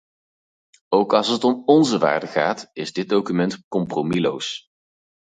Ook 0.89 1.13
als 1.13 1.27
het 1.27 1.43
om 1.43 1.63
onze 1.65 1.97
waarden 1.97 2.29
gaat 2.29 2.69
is 2.73 2.93
dit 2.93 3.09
document 3.09 3.63
compromisloos. 3.67 4.67